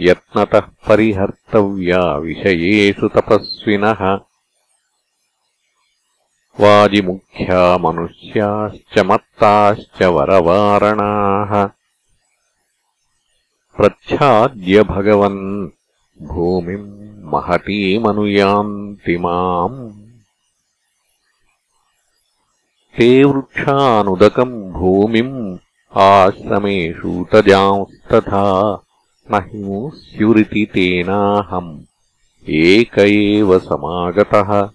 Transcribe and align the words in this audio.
यत्नतः 0.00 0.60
परिहर्तव्या 0.60 2.16
विषयेषु 2.16 3.08
तपस्विनः। 3.08 4.14
वाजिमुख्या 6.60 7.78
मनुष्याश्च 7.78 8.98
मत्ताश्च 8.98 10.02
वरवारणाः। 10.02 11.66
प्रच्छाद्य 13.76 14.82
भगवन् 14.82 15.68
भूमिम् 16.22 17.24
महतीमनुयान्ति 17.24 19.16
माम्। 19.16 19.92
ते 22.96 23.24
वृक्षानुदकम् 23.24 24.72
भूमिम् 24.72 25.58
आश्रमेषूतजांस्तथा 25.96 28.82
न 29.30 29.34
हिंस्युरिति 29.34 30.68
तेनाहम्। 30.74 31.80
एक 32.48 32.98
एव 32.98 33.58
समागतः। 33.58 34.70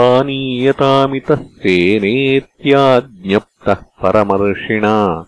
आनीयतामितः 0.00 1.34
सेनेत्याज्ञप्तः 1.34 3.74
परमर्षिणा। 3.74 5.26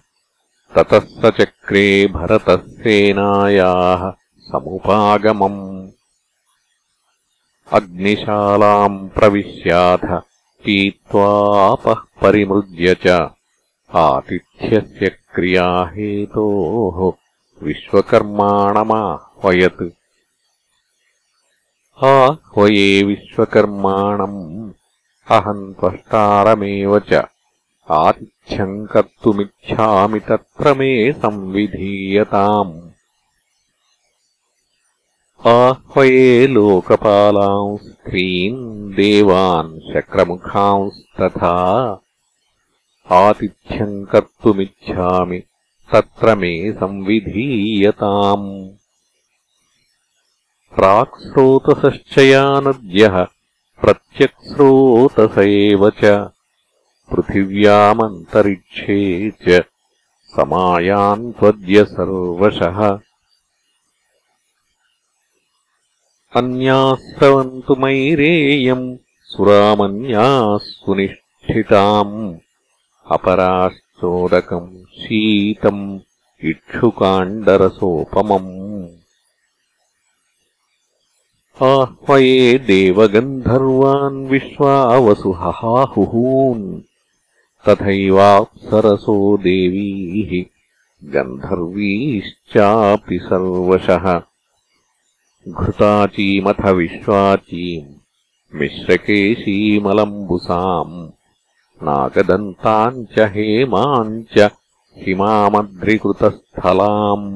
ततः 0.77 0.99
स 0.99 1.33
चक्रे 1.41 2.07
भरतः 2.07 2.57
सेनायाः 2.57 4.13
समुपागमम्। 4.39 5.91
अग्निशालाम् 7.73 9.09
प्रविश्याथ 9.09 10.23
पीत्वापः 10.65 11.95
परिमृज्य 11.95 12.97
च 13.07 13.31
आतिथ्यस्य 13.95 15.17
क्रियाहेतोः 15.35 17.13
विश्वकर्माणमाह्वयत्। 17.67 19.91
आह्वये 22.05 23.03
विश्वकर्माणम् 23.03 24.73
अहम् 25.31 25.75
त्वष्टारमेव 25.75 26.99
च। 26.99 27.25
आतिथ्यम् 27.91 28.87
कर्तुमिच्छामि 28.87 30.21
तत्र 30.21 30.75
मे 30.75 31.13
संविधीयताम्। 31.13 32.91
आह्वये 35.47 36.47
लोकपालाम् 36.47 37.79
स्त्रीम् 37.79 38.93
देवान् 38.93 39.93
शक्रमुखांस्तथा 39.93 41.95
आतिथ्यम् 43.13 44.07
कर्तुमिच्छामि। 44.07 45.43
तत्र 45.93 46.35
मे 46.35 46.73
संविधीयताम्। 46.73 48.71
प्राक्स्रोतसश्च 50.75 52.19
या 52.19 52.61
नद्यः 52.61 53.27
प्रत्यक्स्रोतस 53.81 55.39
एव 55.39 55.91
च। 55.91 56.31
पृथिव्यामन्तरिक्षे 57.11 59.31
च 59.31 59.65
समायान्त्वद्य 60.27 61.85
सर्वशः। 61.85 62.99
अन्यास्रवन्तु 66.37 67.75
मैरेयम् 67.75 68.99
सुरामन्याः 69.23 70.59
सुनिष्ठिताम् 70.59 72.39
अपराश्चोदकम् 73.11 74.85
शीतम् 74.85 76.01
इक्षुकाण्डरसोपमम्। 76.45 78.89
आह्वये 81.63 82.59
देवगन्धर्वान् 82.59 84.27
विश्वावसुहहाहुहून्। 84.27 86.81
तथैवाप्सरसो 87.69 89.37
देवीः 89.37 90.45
गन्धर्वीश्चापि 91.05 93.19
सर्वशः। 93.19 94.23
घृताचीमथ 95.49 96.67
विश्वाचीम् 96.67 97.95
मिश्रकेशीमलम्बुसाम् 98.55 101.20
नागदन्ताम् 101.89 103.05
च 103.13 103.27
हेमाम् 103.35 104.11
च 104.33 104.35
हिमामद्रिकृतस्थलाम् 105.05 107.29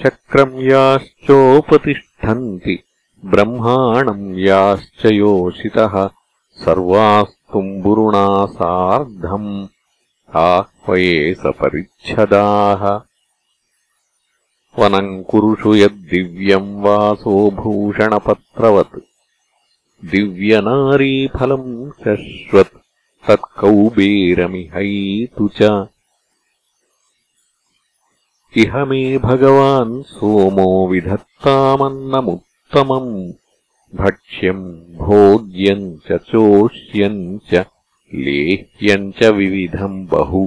शक्रम् 0.00 0.58
याश्चोपतिष्ठन्ति 0.70 2.76
ब्रह्माणम् 3.24 4.38
याश्च 4.38 5.02
योषितः 5.12 5.94
सर्वास्तुम्बुरुणा 6.64 8.26
सार्धम् 8.58 9.50
आह्वये 10.44 11.34
सपरिच्छदाः। 11.34 12.82
वनम् 14.78 15.24
कुरुषु 15.30 15.70
यद्दिव्यम् 15.74 16.80
वासो 16.84 17.34
भूषणपत्रवत् 17.60 19.05
दिव्यनारीफलम् 20.10 21.70
शश्वत् 22.00 22.74
तत्कौबेरमिहैतु 23.26 25.44
च 25.58 25.60
इह 28.62 28.74
मे 28.88 29.02
भगवान् 29.28 29.94
सोमो 30.12 30.68
विधत्तामन्नमुत्तमम् 30.90 33.12
भक्ष्यम् 34.00 34.64
भोग्यम् 35.00 35.98
च 36.06 36.08
चोष्यम् 36.28 37.20
च 37.48 37.50
लेह्यम् 38.26 39.12
च 39.18 39.20
विविधम् 39.38 40.06
बहु। 40.12 40.42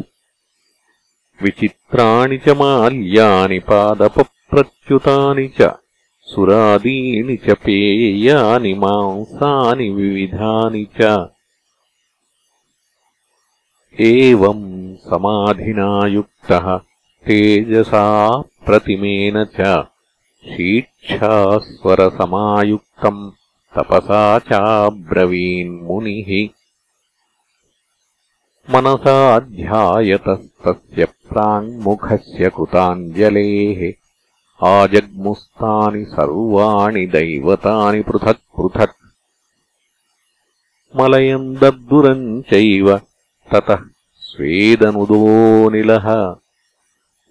विचित्राणि 1.44 2.38
च 2.46 2.48
माल्यानि 2.62 3.60
पादपप्रच्युतानि 3.70 5.48
च 5.60 5.62
सुरादीनि 6.32 7.36
च 7.46 7.48
पेयानि 7.66 8.74
मांसानि 8.84 9.88
विविधानि 9.98 10.84
च। 11.02 11.04
एवम् 14.08 14.66
समाधिना 15.10 15.90
युक्तः 16.08 16.66
तेजसा 17.28 18.04
प्रतिमेन 18.66 19.38
च 19.60 19.62
शीक्षास्वरसमायुक्तम् 20.52 23.24
तपसा 23.78 24.22
चाब्रवीन्मुनिः 24.50 26.30
मनसाध्यायतस्तस्य 28.76 31.06
प्राङ्मुखस्य 31.32 32.52
कृताञ्जलेः 32.58 33.82
आजग्मुस्तानि 34.64 36.06
सर्वाणि 36.06 37.06
दैवतानि 37.06 38.02
पृथक् 38.02 38.26
पृथक्। 38.26 38.96
मलयम् 40.96 41.56
दद्दुरम् 41.56 42.42
चैव 42.42 43.02
ततः 43.54 43.84
स्वेदनुदोनिलः 44.16 46.36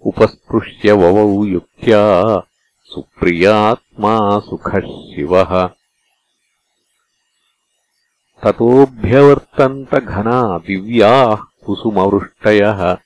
उपस्पृश्य 0.05 0.91
ववौ 0.91 1.45
युक्त्या 1.45 2.43
सुप्रियात्मा 2.83 4.39
सुखः 4.39 4.79
शिवः। 4.79 5.69
ततोऽभ्यवर्तन्तघना 8.43 10.57
दिव्याः 10.57 11.35
कुसुमवृष्टयः। 11.35 12.97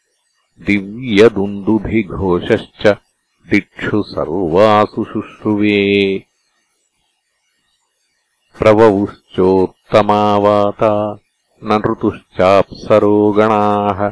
दिव्यदुन्दुभिघोषश्च 0.60 2.98
दिक्षु 3.50 4.04
सर्वासु 4.04 5.04
शुश्रुवे। 5.04 6.26
प्रवौश्चोत्तमावाता 8.60 11.20
न 11.64 11.82
ऋतुश्चाप्सरोगणाः 11.92 14.12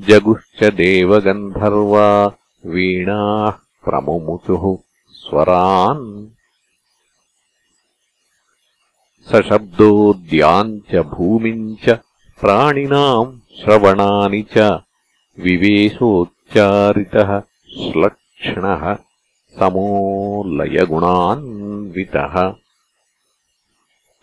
जगुश्च 0.00 0.64
देवगन्धर्वा 0.64 2.32
वीणाः 2.66 3.52
प्रमुमुचुः 3.84 4.76
स्वरान्। 5.12 6.26
सशब्दोद्याम् 9.32 10.80
च 10.80 10.94
भूमिम् 10.94 11.76
च 11.76 11.98
प्राणिनाम् 12.40 13.60
श्रवणानि 13.60 14.42
च 14.42 14.80
विवेशोच्चारितः 15.38 17.42
श्लक्ष्णः 18.42 18.96
समो 19.60 20.44
लयगुणान्वितः 20.46 22.54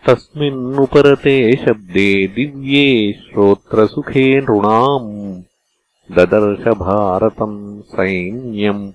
तस्मिन्नुपरते 0.08 1.56
शब्दे 1.56 2.28
दिव्ये 2.28 3.14
श्रोत्रसुखे 3.14 4.42
नृणाम्। 4.42 5.42
ददर्श 6.12 6.68
भारतम् 6.68 7.82
सैन्यम् 7.82 8.92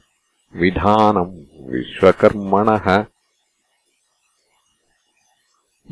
विधानम् 0.57 1.71
विश्वकर्मणः। 1.71 3.05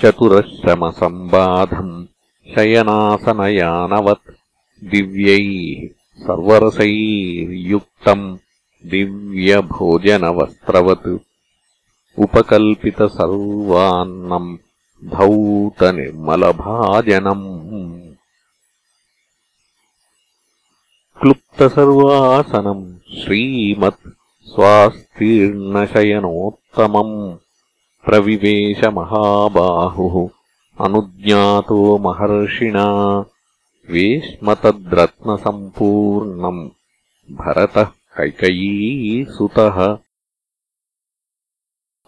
चतुरश्रमसम्बाधम् 0.00 1.94
शयनासनयानवत् 2.54 4.32
दिव्यैः 4.90 5.48
सर्वरसैर्युक्तम् 6.26 8.26
दिव्यभोजनवस्त्रवत् 8.92 11.08
उपकल्पितसर्वान्नम् 12.24 14.50
धौतनिर्मलभाजनम् 15.14 17.46
क्लुप्तसर्वासनम् 21.20 22.84
श्रीमत् 23.20 24.04
स्वास्तीर्णशयनोत्तमम् 24.54 27.16
प्रविवेशमहाबाहुः। 28.04 30.28
अनुज्ञातो 30.84 31.98
महर्षिणा। 31.98 33.24
वेश्मतद्रत्नसम्पूर्णम् 33.90 36.70
भरतः 37.30 37.84
कैकयीसुतः। 37.84 39.98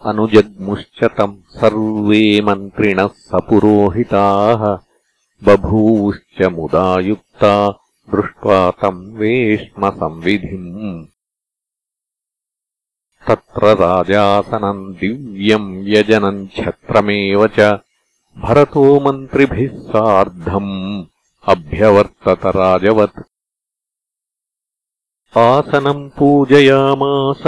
अनुजग्मुश्च 0.05 1.03
तम् 1.03 1.37
सर्वे 1.49 2.41
मन्त्रिणः 2.41 3.07
सपुरोहिताः। 3.07 4.77
बभूवुश्च 5.43 6.45
मुदायुक्ता। 6.45 7.79
दृष्ट्वा 8.15 8.71
तम् 8.71 9.17
वेश्मसंविधिम् 9.17 11.05
तत्र 13.27 13.69
राजासनम् 13.79 14.83
दिव्यम् 14.99 15.65
व्यजनम् 15.85 16.47
छत्रमेव 16.57 17.41
च 17.47 17.59
भरतो 18.43 18.83
मन्त्रिभिः 19.05 19.73
सार्धम् 19.89 20.69
अभ्यवर्तत 21.53 22.43
राजवत्। 22.59 23.19
आसनम् 25.37 26.11
पूजयामास 26.17 27.43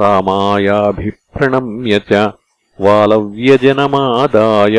रामायाभिप्रणम्य 0.00 1.94
च 2.12 2.14
वालव्यजनमादाय 2.80 4.76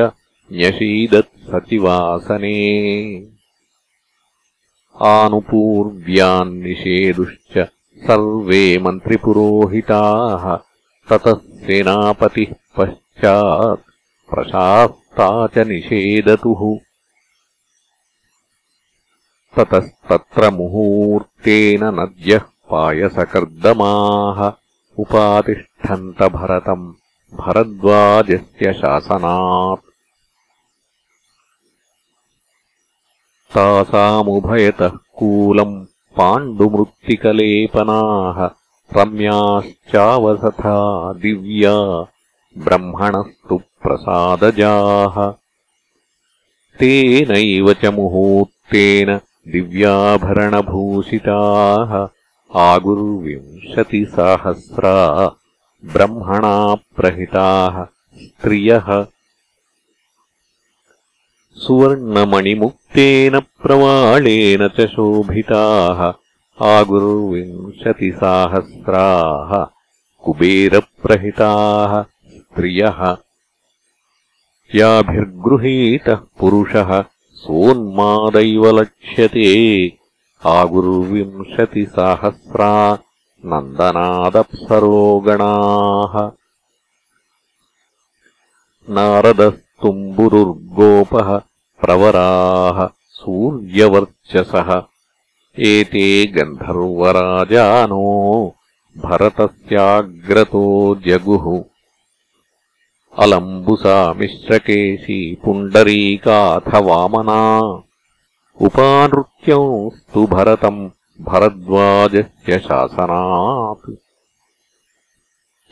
न्यषीदत्सचिवासने 0.54 2.58
आनुपूर्व्यान्निषेदुश्च 5.16 7.54
सर्वे 8.08 8.64
मन्त्रिपुरोहिताः 8.84 10.46
ततः 11.10 11.40
सेनापतिः 11.66 12.54
पश्चात् 12.78 13.88
प्रशास्ता 14.30 15.28
च 15.54 15.66
निषेदतुः 15.68 16.62
ततस्तत्र 19.58 20.50
मुहूर्तेन 20.58 21.84
नद्यः 22.00 22.46
पायसकर्दमाः 22.72 24.40
उपातिष्ठन्त 25.04 26.24
भरतम् 26.38 26.88
भरद्वाजस्य 27.40 28.74
शासनात्। 28.82 29.88
तासामुभयतः 33.54 34.98
कूलम् 35.20 35.89
पाण्डुमृत्तिकलेपनाः 36.20 38.40
रम्याश्चावसथा 38.98 40.78
दिव्या 41.14 41.76
ब्रह्मणस्तु 42.64 43.56
प्रसादजाः। 43.84 45.16
तेनैव 46.80 47.68
च 47.74 47.86
मुहूर्तेन 47.86 49.10
दिव्याभरणभूषिताः 49.52 51.92
आगुर्विंशतिसाहस्रा 52.62 54.96
ब्रह्मणा 55.94 56.56
प्रहिताः 56.76 57.84
स्त्रियः 58.24 58.88
सुवर्णमणिमुक्तेन 61.58 63.38
प्रवाळेन 63.62 64.62
च 64.78 64.86
शोभिताः 64.92 66.02
आगुर्विंशतिसाहस्राः 66.68 67.92
कुबेरप्रहिताः 70.26 71.94
स्त्रियः 72.04 73.00
याभिर्गृहीतः 74.76 76.20
पुरुषः 76.40 76.92
सोन्मादैव 77.44 78.66
लक्ष्यते 78.80 79.48
आगुर्विंशतिसाहस्रा 80.56 81.40
नन्दनादप्सरोगणाः 83.52 84.46
नारदस्तुम्बुरुर्गोपः 89.86 91.42
प्रवराः 91.82 92.90
सूर्यवर्चसः। 93.10 94.84
एते 95.60 96.26
गन्धर्वराजानो 96.26 98.56
भरतस्याग्रतो 98.98 101.02
जगुः। 101.08 101.64
अलम्बुसामिश्रकेशी 103.20 105.36
पुण्डरीकाथ 105.36 106.76
वामना। 106.76 107.60
उपानृत्यंस्तु 108.62 110.28
भरतम् 110.28 110.90
भरद्वाजस्य 111.22 112.60
शासनात्। 112.60 113.92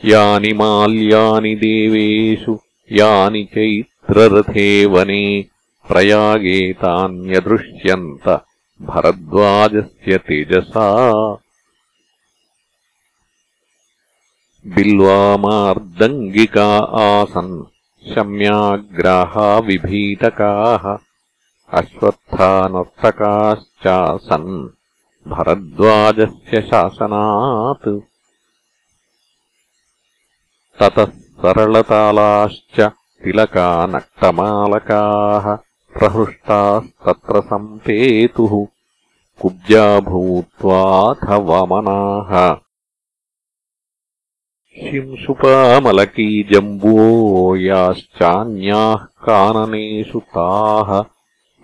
यानि 0.04 0.52
माल्यानि 0.52 1.54
देवेषु 1.54 2.58
यानि 2.92 3.44
चैत्ररथे 4.08 4.84
वने 4.86 5.24
प्रयागे 5.88 6.72
तान्यदृश्यन्त 6.72 8.28
भरद्वाजस्य 8.82 10.18
तेजसा। 10.18 10.86
बिल्वामार्दङ्गिका 14.66 16.68
आसन् 17.00 17.66
शम्याग्राहा 18.14 19.58
विभीतकाः 19.58 20.86
अश्वत्थानर्तकाश्चासन् 21.78 24.68
भरद्वाजस्य 25.28 26.60
शासनात्। 26.60 27.88
ततः 30.80 31.10
सरलतालाश्च 31.42 32.78
तिलका 33.24 33.86
नक्तमालकाः 33.86 35.46
प्रहृष्टास्तत्र 35.98 37.40
सम्पेतुः 37.40 38.52
कुब्जा 39.42 40.00
भूत्वाथ 40.00 41.24
वमनाः 41.48 42.54
शिंशुपामलकीजम्बो 44.82 45.86
याश्चान्याः 47.56 48.96
काननेषु 48.96 50.20
ताः। 50.20 50.90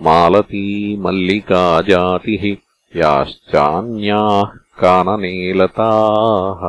मालती 0.03 0.97
मल्लिकाजातिः 1.01 2.45
याश्चान्याः 2.97 4.45
काननेलताः 4.83 6.63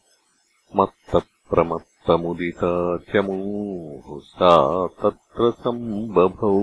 मत्तप्रमत् 0.76 2.08
समुदिता 2.08 2.98
च 2.98 3.12
सा 4.24 4.88
तत्र 4.88 5.52
सम्बभौ। 5.52 6.62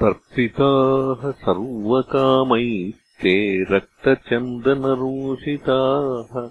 तर्पिताः 0.00 1.30
सर्वकामैस्ते 1.30 3.64
रक्तचन्दनरोषिताः। 3.64 6.50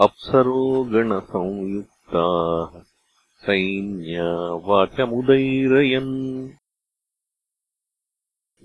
अप्सरोगणसंयुक्ताः 0.00 2.89
सैन्या 3.40 4.52
वाचमुदैरयन्। 4.52 6.50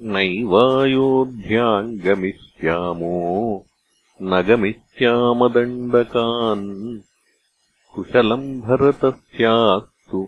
नैवायोध्याम् 0.01 1.99
गमिष्यामो 1.99 3.65
न 4.21 4.41
गमिष्यामदण्डकान् 4.41 6.99
कुशलम् 7.95 8.61
भरतस्यास्तु 8.61 10.27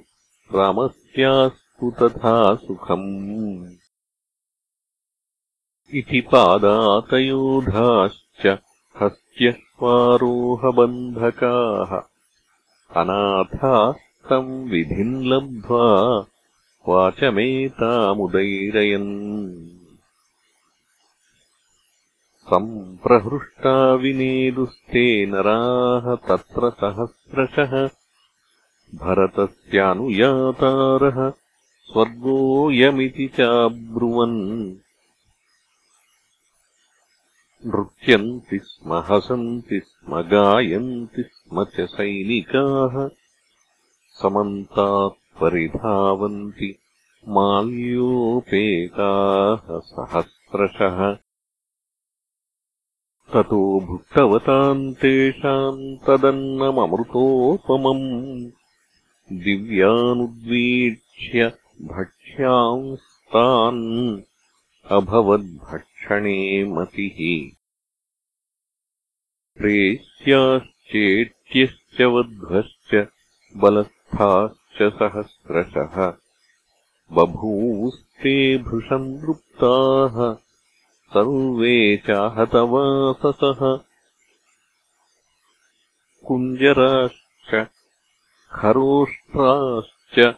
रामस्यास्तु 0.55 1.91
तथा 1.91 2.55
सुखम्। 2.55 3.71
इति 5.93 6.21
पादातयोधाश्च 6.21 8.57
हस्त्यश्वारोहबन्धकाः 9.01 12.01
अनाथास्तम् 14.31 14.69
विधिम् 14.69 15.25
लब्ध्वा 15.25 16.25
वाचमेतामुदैरयन् 16.89 19.69
सम्प्रहृष्टा 22.41 23.93
विनेदुस्ते 23.93 25.25
नराः 25.25 26.15
तत्र 26.15 26.69
सहस्रशः। 26.69 27.89
भरतस्यानुयातारः 28.95 31.33
स्वर्गोऽयमिति 31.83 33.27
चाब्रुवन्। 33.27 34.75
नृत्यन्ति 37.65 38.59
स्म 38.63 38.93
हसन्ति 38.93 39.79
स्म 39.79 40.21
गायन्ति 40.21 41.21
स्म 41.21 41.63
च 41.63 41.81
सैनिकाः 41.81 43.16
समन्तात् 44.21 45.41
परिधावन्ति 45.41 46.79
माल्योपेताः 47.27 49.79
सहस्रशः। 49.79 51.17
ततो 53.33 53.79
भुक्तवताम् 53.79 54.95
तेषाम् 54.95 55.97
तदन्नममृतोपमम्। 55.97 58.51
दिव्यानुद्वीक्ष्य 59.43 61.51
भक्ष्यांस्तान् 61.81 64.21
अभवद्भक्षणे 64.91 66.63
मतिः। 66.63 67.51
प्रेष्याश्चेत्यश्च 69.57 72.01
वध्वश्च 72.01 73.07
बलस्थाश्च 74.15 74.93
सहस्रशः 74.93 76.13
बभूवुस्ते 77.11 78.57
भृशम् 78.57 79.17
दृप्ताः 79.17 80.33
सर्वे 81.09 81.97
चाहतवाससः। 81.97 83.77
कुञ्जराश्च 86.27 87.67
खरोष्ट्राश्च 88.51 90.35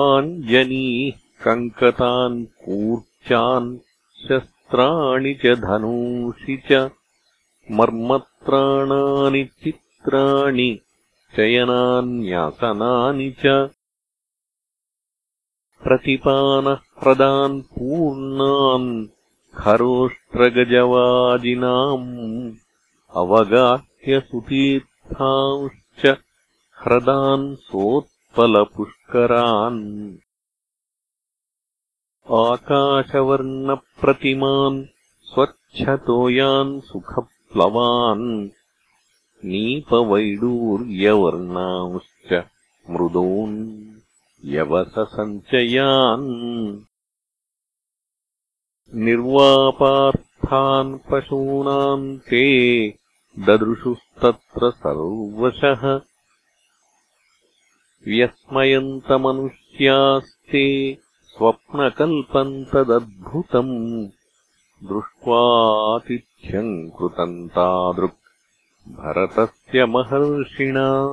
आञ्जनीः 0.00 1.18
कङ्कतान् 1.44 2.38
कूर्चान् 2.64 3.70
शस्त्राणि 4.24 5.34
च 5.44 5.54
धनूषि 5.66 6.56
च 6.70 6.80
मर्मत्राणानि 7.78 9.44
चित्राणि 9.64 10.70
चयनान्यासनानि 11.36 13.30
च 13.40 13.54
प्रतिपानह्रदान् 15.84 17.60
पूर्णान् 17.74 18.88
अवगाह्यसुतीर्थांश्च 23.20 26.02
ह्रदान् 26.82 27.46
सोत्पलपुष्करान् 27.66 29.82
आकाशवर्णप्रतिमान् 32.40 34.78
स्वच्छतोयान् 35.32 36.72
सुखप्लवान् 36.88 38.26
नीपवैडूर्यवर्णांश्च 39.50 42.30
मृदून् 42.90 43.58
यवससञ्चयान् 44.54 46.28
स्वस्थान् 48.94 51.10
पशूनाम् 51.10 52.18
ते 52.18 52.94
ददृशुस्तत्र 53.38 54.70
सर्वशः। 54.70 56.00
व्यस्मयन्तमनुष्यास्ते 58.08 60.98
स्वप्नकल्पम् 61.24 62.64
तदद्भुतम् 62.64 64.08
दृष्ट्वातिथ्यम् 64.84 66.90
कृतम् 66.90 67.48
तादृक् 67.48 68.88
भरतस्य 68.88 69.86
महर्षिणा। 69.86 71.06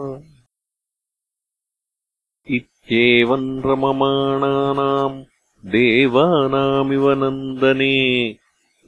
इत्येवम् 2.47 3.63
रममाणानाम् 3.63 5.23
देवानामिव 5.65 7.11
नन्दने 7.11 7.95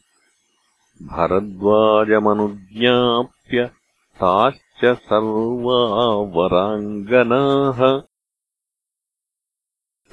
भरद्वाजमनुज्ञाप्य 1.02 3.70
ताश्च 4.20 4.84
सर्वा 4.84 5.80
वराङ्गनाः 6.36 7.80